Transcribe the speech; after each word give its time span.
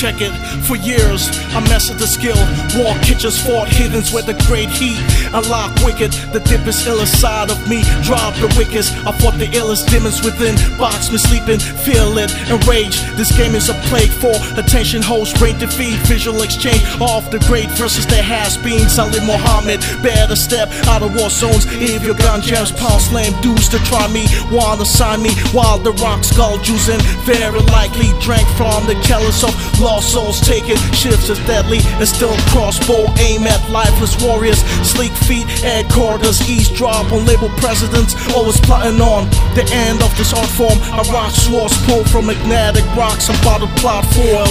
check 0.00 0.22
it. 0.24 0.32
For 0.64 0.76
years, 0.80 1.28
I 1.52 1.60
mastered 1.68 1.98
the 1.98 2.08
skill. 2.08 2.40
War 2.80 2.96
kitchens, 3.04 3.36
fought 3.36 3.68
hiddens 3.68 4.14
with 4.14 4.24
the 4.24 4.32
great 4.48 4.72
heat. 4.72 4.96
Unlock 5.36 5.76
wicked, 5.84 6.16
the 6.32 6.40
deepest 6.40 6.88
illest 6.88 7.20
side 7.20 7.50
of 7.50 7.60
me. 7.68 7.84
Drop 8.08 8.32
the 8.40 8.48
wickedest. 8.56 8.96
I 9.04 9.12
fought 9.20 9.36
the 9.36 9.52
illest 9.52 9.92
demons 9.92 10.24
within. 10.24 10.56
Box 10.80 11.12
me 11.12 11.18
sleeping, 11.18 11.60
feel 11.60 12.16
it, 12.16 12.32
enrage. 12.48 12.96
This 13.20 13.28
game 13.36 13.54
is 13.54 13.68
a 13.68 13.76
plague 13.92 14.08
for 14.08 14.32
attention, 14.56 15.02
host, 15.02 15.36
brain 15.36 15.58
defeat, 15.58 16.00
visual 16.08 16.40
exchange 16.42 16.80
Off 17.00 17.30
the 17.30 17.38
great 17.44 17.68
versus 17.76 18.06
there 18.06 18.22
has 18.22 18.56
been. 18.56 18.88
Salih 18.88 19.20
Muhammad, 19.28 19.80
better 20.00 20.36
step 20.36 20.72
out 20.88 21.02
of 21.02 21.12
war 21.14 21.28
zones. 21.28 21.68
If 21.76 22.04
your 22.04 22.16
gun 22.16 22.40
jams, 22.40 22.72
pound 22.72 23.02
slam 23.02 23.36
dudes 23.42 23.68
to 23.68 23.78
try 23.84 24.08
me. 24.08 24.24
Wanna 24.48 24.86
sign 24.86 25.20
me 25.20 25.36
while 25.52 25.78
the 25.78 25.92
rock 26.00 26.24
skull 26.24 26.56
juicing. 26.64 27.04
Very 27.28 27.60
likely 27.68 28.08
drank 28.24 28.48
from 28.56 28.88
the 28.88 28.96
chalice 29.04 29.44
of 29.44 29.52
lost 29.90 30.12
souls. 30.12 30.38
Taking 30.40 30.78
shifts 30.94 31.28
as 31.30 31.40
deadly 31.50 31.80
and 31.98 32.06
still 32.06 32.34
crossbow 32.54 33.10
aim 33.18 33.42
at 33.46 33.60
lifeless 33.70 34.14
warriors. 34.22 34.62
Sleek 34.86 35.12
feet 35.26 35.46
at 35.64 35.90
quarters, 35.90 36.38
eavesdrop 36.48 37.10
on 37.12 37.26
label 37.26 37.50
presidents. 37.58 38.14
Always 38.34 38.60
plotting 38.60 39.00
on 39.00 39.26
the 39.58 39.66
end 39.72 39.98
of 40.02 40.10
this 40.16 40.32
art 40.32 40.50
form. 40.58 40.78
I 40.94 41.02
rock 41.10 41.32
swords 41.34 41.74
pulled 41.86 42.08
from 42.08 42.26
magnetic 42.26 42.86
rocks. 42.94 43.28
I'm 43.28 43.38
about 43.42 43.60
to 43.66 43.70
plot. 43.80 44.00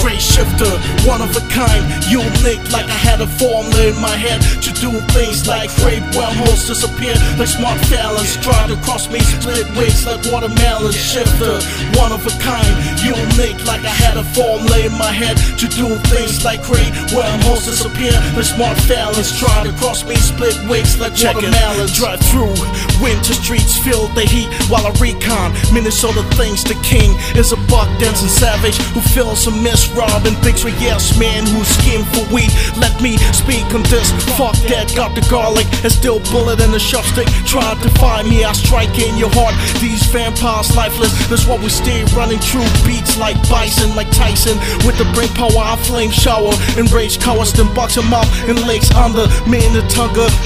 Graveyard 0.04 0.20
Shifter, 0.20 0.72
one 1.08 1.22
of 1.22 1.32
a 1.34 1.44
kind. 1.48 1.82
Unique 2.06 2.64
like 2.70 2.86
I 2.86 3.00
had 3.08 3.20
a 3.20 3.26
formula 3.40 3.88
in 3.88 3.98
my 4.00 4.14
head 4.14 4.40
to 4.62 4.70
do 4.84 4.90
things 5.16 5.48
like 5.48 5.70
rape 5.84 6.04
wormholes 6.14 6.66
disappear 6.68 7.14
like 7.38 7.48
smart 7.48 7.80
felons. 7.86 8.36
Try 8.44 8.68
to 8.68 8.76
cross 8.84 9.08
me, 9.08 9.20
split 9.20 9.66
wigs 9.76 10.04
like 10.06 10.20
watermelon. 10.30 10.92
Shifter, 10.92 11.56
one 11.96 12.12
of 12.12 12.22
a 12.26 12.34
kind. 12.42 12.74
Unique 13.00 13.60
like 13.64 13.84
I 13.84 13.94
had 14.04 14.16
a 14.16 14.24
formula 14.36 14.78
in 14.86 14.92
my 14.98 15.12
head 15.12 15.29
to 15.36 15.66
do 15.68 15.86
things 16.10 16.44
like 16.44 16.62
rape 16.68 16.94
wormholes 17.12 17.66
disappear 17.66 18.14
like 18.34 18.44
smart 18.44 18.78
felons. 18.86 19.32
Try 19.38 19.64
to 19.64 19.72
cross 19.78 20.04
me, 20.04 20.16
split 20.16 20.56
wigs 20.68 20.98
like 20.98 21.12
watermelon. 21.12 21.88
Drive 21.94 22.20
through 22.30 22.54
winter 23.02 23.34
streets, 23.34 23.78
feel 23.78 24.08
the 24.14 24.24
heat 24.24 24.48
while 24.70 24.86
I 24.86 24.92
recon. 25.00 25.52
Minnesota 25.72 26.22
thinks 26.36 26.64
the 26.64 26.78
king 26.82 27.16
is 27.36 27.52
a 27.52 27.58
buck 27.68 27.88
dancing 27.98 28.28
savage 28.28 28.76
who 28.94 29.00
feels 29.00 29.46
a 29.46 29.50
miss 29.50 29.88
rob 29.92 30.26
and 30.26 30.36
thinks 30.38 30.64
we 30.64 30.72
yes 30.78 31.18
man 31.18 31.46
who 31.46 31.64
scheme 31.64 32.04
for 32.12 32.24
weed. 32.32 32.50
Let 32.78 33.00
me 33.02 33.16
speak 33.32 33.66
on 33.74 33.82
this. 33.90 34.10
Fuck 34.36 34.56
that, 34.70 34.92
got 34.94 35.14
the 35.14 35.24
garlic 35.30 35.66
and 35.82 35.92
still 35.92 36.20
bullet 36.30 36.60
in 36.60 36.70
the 36.70 36.82
chopstick. 36.82 37.28
Try 37.46 37.74
to 37.74 37.90
find 37.98 38.28
me, 38.28 38.44
I 38.44 38.52
strike 38.52 38.98
in 38.98 39.16
your 39.16 39.30
heart. 39.32 39.54
These 39.80 40.04
vampires 40.10 40.74
lifeless. 40.76 41.12
That's 41.28 41.46
why 41.46 41.56
we 41.56 41.68
stay 41.68 42.04
running 42.16 42.38
through 42.38 42.66
beats 42.86 43.18
like 43.18 43.36
bison, 43.48 43.94
like 43.96 44.10
Tyson. 44.10 44.56
With 44.86 44.96
the 44.98 45.08
brain 45.20 45.34
power, 45.34 45.62
I 45.62 45.76
flame 45.76 46.10
shower. 46.10 46.52
Enrage 46.78 47.20
cowards, 47.20 47.52
then 47.52 47.72
box 47.74 47.94
them 47.94 48.12
up 48.12 48.26
in 48.48 48.56
lakes 48.66 48.90
under. 48.92 49.28
Me 49.48 49.64
in 49.66 49.72
the 49.72 49.84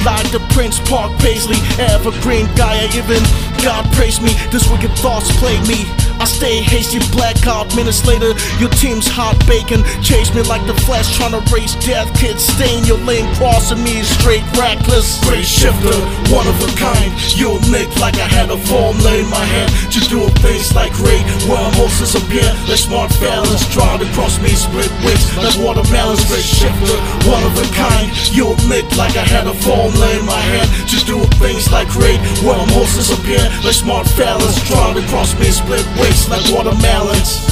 like 0.04 0.28
the 0.32 0.40
Prince 0.50 0.80
Park 0.80 1.16
Paisley. 1.18 1.58
Evergreen 1.78 2.46
guy, 2.56 2.82
I 2.82 2.96
even 2.98 3.22
God 3.64 3.90
praise 3.92 4.20
me. 4.20 4.36
This 4.52 4.68
wicked 4.70 4.92
thoughts 5.00 5.32
plague 5.40 5.66
me. 5.66 5.88
I 6.20 6.26
stay 6.26 6.62
hasty, 6.62 7.00
blackout. 7.10 7.74
Minutes 7.74 8.06
later, 8.06 8.36
your 8.60 8.70
team's 8.76 9.08
hot 9.08 9.34
bacon. 9.48 9.82
Chase 9.98 10.30
me 10.34 10.42
like 10.42 10.62
the 10.66 10.74
flash, 10.86 11.16
trying 11.16 11.32
to 11.32 11.42
race 11.52 11.74
death. 11.82 12.06
Kids 12.14 12.44
stain 12.44 12.84
your 12.84 12.98
lane, 12.98 13.26
crossing 13.34 13.82
me 13.82 14.02
straight 14.04 14.44
reckless. 14.54 15.18
Graveyard 15.24 15.48
Shifter, 15.48 15.98
one 16.30 16.46
of 16.46 16.54
a 16.62 16.70
kind. 16.78 17.10
You'll 17.34 17.58
Unique 17.64 17.90
like 17.98 18.14
I 18.20 18.28
had 18.28 18.50
a 18.50 18.58
formula 18.68 19.16
in 19.16 19.28
my 19.30 19.42
head. 19.42 19.70
Just 19.90 20.10
doing 20.10 20.30
things 20.44 20.74
like 20.74 20.92
raid, 21.00 21.24
wormholes 21.48 21.98
disappear. 21.98 22.46
Like 22.68 22.78
smart 22.78 23.10
fellas, 23.16 23.66
try 23.72 23.96
to 23.98 24.06
cross 24.12 24.38
me, 24.38 24.52
split 24.54 24.92
wigs 25.02 25.24
like 25.40 25.56
watermelons. 25.58 26.22
Graveyard 26.28 26.44
Shifter, 26.44 26.98
one 27.26 27.42
of 27.42 27.56
a 27.58 27.66
kind. 27.74 28.12
You'll 28.30 28.54
Unique 28.64 28.96
like 28.96 29.16
I 29.16 29.24
had 29.24 29.46
a 29.46 29.54
formula 29.66 30.08
in 30.14 30.24
my 30.24 30.38
head. 30.38 30.68
Just 30.86 31.06
doing 31.06 31.28
things 31.42 31.70
like 31.72 31.90
raid, 31.96 32.20
wormholes 32.44 32.94
disappear. 32.94 33.42
Like 33.62 33.74
smart 33.74 34.06
fellas, 34.08 34.56
try 34.66 34.92
to 34.94 35.06
cross 35.08 35.38
me, 35.38 35.50
split 35.50 35.86
wigs 36.00 36.28
like 36.28 36.42
watermelons. 36.50 37.44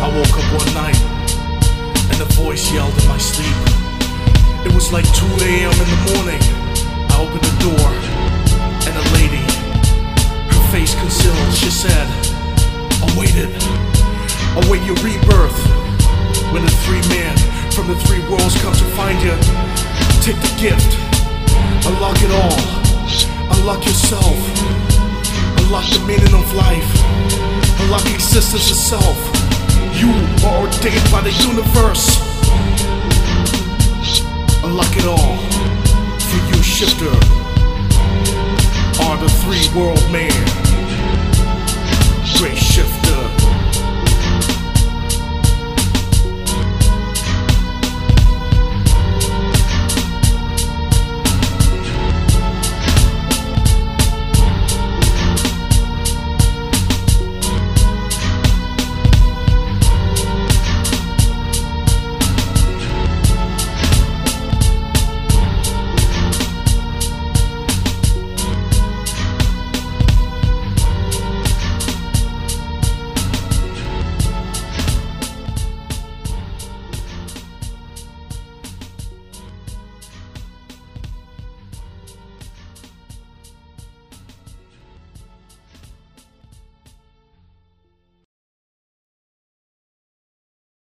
I 0.00 0.06
woke 0.14 0.30
up 0.30 0.48
one 0.54 0.72
night 0.74 1.00
and 2.12 2.20
a 2.22 2.28
voice 2.38 2.72
yelled 2.72 2.94
in 3.02 3.08
my 3.08 3.18
sleep. 3.18 3.54
It 4.64 4.72
was 4.74 4.92
like 4.92 5.04
2 5.12 5.26
a.m. 5.26 5.74
in 5.74 5.88
the 5.90 6.00
morning. 6.14 6.42
I 7.10 7.14
opened 7.18 7.42
the 7.42 7.56
door 7.66 7.88
and 8.86 8.94
a 8.94 9.04
lady, 9.18 9.42
her 10.54 10.64
face 10.70 10.94
concealed, 10.94 11.54
she 11.54 11.70
said, 11.70 12.06
Awaited, 13.12 13.52
await 14.64 14.82
your 14.86 14.96
rebirth. 15.02 15.58
When 16.52 16.62
the 16.64 16.72
three 16.86 17.02
men 17.10 17.36
from 17.72 17.88
the 17.88 17.96
three 18.06 18.20
worlds 18.30 18.54
come 18.62 18.72
to 18.72 18.88
find 18.96 19.20
you, 19.20 19.34
take 20.22 20.38
the 20.40 20.54
gift, 20.58 20.96
unlock 21.86 22.16
it 22.22 22.30
all, 22.30 22.77
unlock 23.52 23.84
yourself, 23.84 24.38
unlock 25.58 25.86
the 25.90 26.02
meaning 26.06 26.34
of 26.34 26.52
life, 26.54 26.90
unlock 27.80 28.06
existence 28.10 28.70
itself. 28.70 29.18
You 29.94 30.10
are 30.46 30.62
ordained 30.62 31.10
by 31.10 31.22
the 31.22 31.32
universe. 31.48 32.06
Unlock 34.64 34.96
it 34.96 35.06
all. 35.06 35.36
For 36.28 36.40
you, 36.50 36.62
shifter, 36.62 37.14
are 39.04 39.16
the 39.18 39.28
three 39.42 39.66
world 39.78 40.04
man. 40.12 40.58
Graveyard 42.38 42.56
Shifter. 42.56 43.17